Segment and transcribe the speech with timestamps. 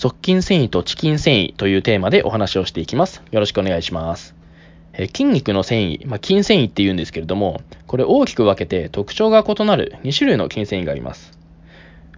[0.00, 3.22] 側筋繊維とチキン繊維というテーマでお話をしていきます。
[3.32, 4.34] よろしくお願いします。
[4.94, 11.38] え筋肉の繊維、まあ、筋繊維って言うんですけれども、これ大きく分けて特徴が異なる2種類の筋繊維があります。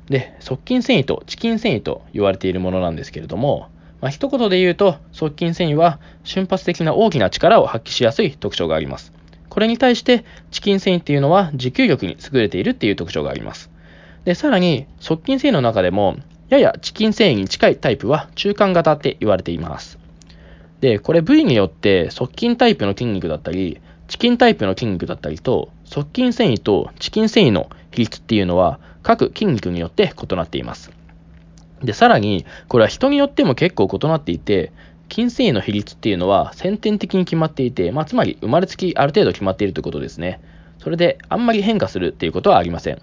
[0.09, 3.67] で、側筋繊維とチキン繊維と言われているものなんですけれども、
[4.01, 9.13] まあ、一言で言うと、側筋繊維は瞬発的な大きな力を発揮しやすい特徴があります。
[9.49, 13.73] これに対して、チキン繊維っていうのは持久力に優れているっていう特徴があります。
[14.25, 16.17] で、さらに、側筋繊維の中でも、
[16.53, 19.99] ややチキン繊維に近いタイプは中間型って言われています。
[20.83, 30.91] で、これ部位によって側筋タイプの筋肉だったり、チキンタイプの筋肉だったりと、側筋繊維とチキン繊維の比率っていうのは各筋肉によって異なっています。
[31.83, 34.73] で、さらに、これは人によっても結構異なっていて、
[35.11, 40.43] 筋繊維の比率っていうのは先天的に決まっていて、まあ、つまり生まれつきある程度決まっているということですね。
[40.81, 43.01] それであんまり変化するっていうことはありません。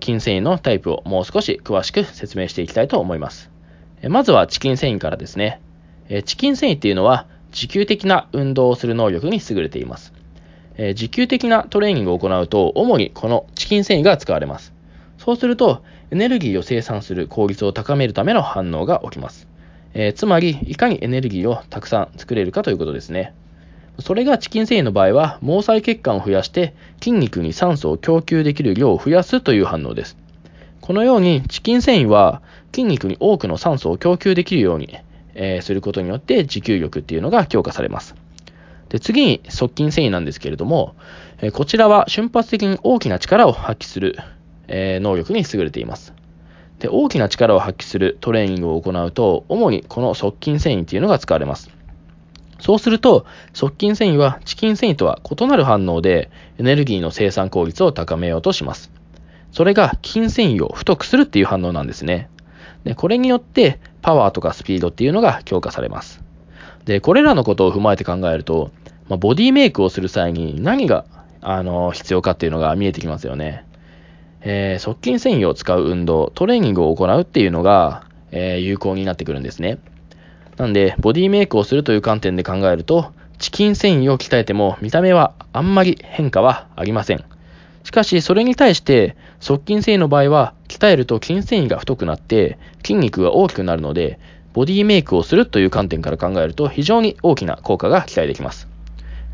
[0.00, 3.50] 筋繊維のタイプをもう少し詳しく説明していきたいと思います。
[4.08, 5.60] まずはチキン繊維からですね。
[6.24, 10.12] チキン繊維っていうのは持久的な運動をする能力に優れています。
[10.94, 14.72] 持久的なトレーニングを行うと、主にこのチキン繊維が使われます。
[15.18, 19.48] そうすると、エネルギーを生産する効率を高めるための反応が起きます。
[19.94, 23.34] えー、つまり、いかにエネルギーをたくさん作れるかということですね。
[23.98, 30.16] それがチキン繊維の場合は、毛細血管を増やして筋肉に酸素を供給できる量を増やすという反応です。
[30.80, 34.98] このようにチキン繊維は筋肉に多くの酸素を供給できるように、
[35.34, 38.14] えー、することによって持久力っていうのが強化されます。
[38.88, 40.96] で次に側筋繊維なんですけれども、
[41.40, 44.18] えー、こちらは瞬発的に大きな力を発揮する、
[44.68, 46.12] えー、能力に優れています。
[46.80, 51.70] で大きな力を発揮するトレーニングを行うと、主にこの側筋繊維っていうのが使われます。
[52.62, 58.92] そうすると、側筋繊維はチキン繊維とは異なる反応で、エネルギーの生産効率を高めようとします。
[59.50, 62.30] それが筋繊維を太くするっていう反応なんですね。
[62.84, 66.22] で、これによって、パワーとかスピードっていうのが強化されます。
[66.84, 68.70] で、これらのことを踏まえて考えると、
[69.08, 71.04] まあ、ボディメイクをする際に何が、
[71.40, 73.64] あの、必要かっていうのが見えてきますよね。
[74.42, 79.78] えー、側筋繊維を使う運動、トレーニングを行うっていうのが、えー、有効になってくるんですね。
[80.56, 87.24] なんで、ボディメイクをするという観点で考えると、チキン繊維を鍛えても見た目はあんまり変化はありません。
[87.84, 94.18] しかし、それに対して、側筋繊維の場合は、鍛えると筋繊維が太くなって、筋肉が大きくなるので、
[94.52, 98.68] ボディメイクをするという観点から考えると、非常に大きな効果が期待できます。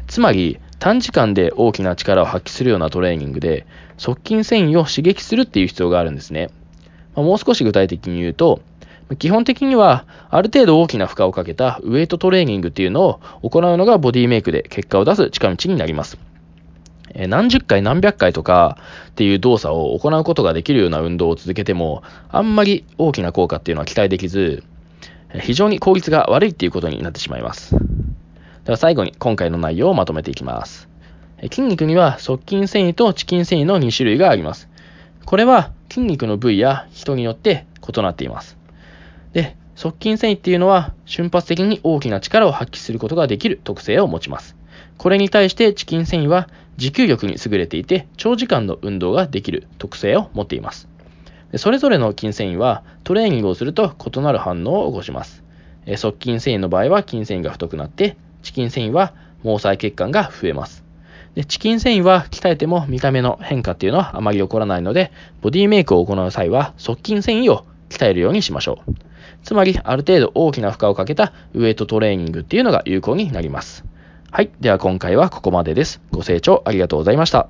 [0.06, 3.66] つまり、短時間で大きな力を発揮するようなトレーニングで、
[3.98, 6.50] 側筋繊維を刺激するっていう必要があるんですね。
[7.16, 8.60] ま、もう少し具体的に言うと、
[9.16, 16.18] 基本的には、ある程度大きな負荷をかけたウエイトトレーニングっていうのを行うのがボディメイクで結果を出す近道になります。
[17.14, 18.76] 何十回何百回とか
[19.08, 24.62] っていう動作を行うことができるような運動を続けても、あんまり大きな効果っていうのは期待できず、
[25.40, 27.74] 非常に効率が悪いっていうことになってしまいます。
[28.64, 30.88] では最後に今回の内容をまとめていきます。
[31.42, 34.68] 筋肉には側筋繊維とチキン繊維の2種類があります。
[35.24, 38.57] これは筋肉の部位や人によって異なっています。
[39.32, 44.56] で、側筋繊維っていうのは瞬発的に大きな力を発揮することができる特性を持ちます。
[44.96, 50.88] これに対してチキン繊維は持久力に優れていて長時間の運動ができる特性を持っています。
[51.56, 55.44] それぞれの筋繊維はトレーニングをすると異なる反応を起こします。
[55.86, 60.84] 側筋繊維の場合は筋繊維が太くなってチキン繊維は毛細血管が増えます。
[61.34, 69.07] でチキン繊維は鍛えても見た目の変化っていうのはあまり起こらないので、ボディメイクを行う際は側筋繊維を鍛えるようにしましょう。
[69.48, 73.82] つまり、ある程度大きな負荷をかけたウエイトトレーニングっていうのが有効になります。
[74.30, 74.50] はい。
[74.60, 76.02] では今回はここまでです。
[76.10, 77.48] ご清聴ありがとうございました。